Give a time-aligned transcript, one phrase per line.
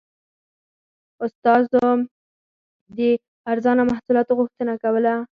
[1.25, 1.87] استازو
[2.97, 2.99] د
[3.51, 5.13] ارزانه محصولاتو غوښتنه کوله.